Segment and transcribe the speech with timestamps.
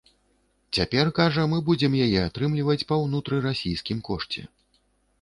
[0.77, 4.41] Цяпер, кажа, мы будзем яе атрымліваць па ўнутрырасійскім кошце.